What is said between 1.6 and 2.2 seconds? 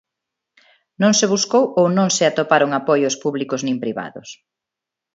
ou non